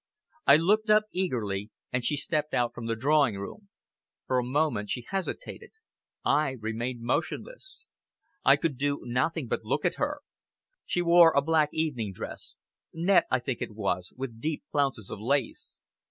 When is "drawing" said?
2.95-3.35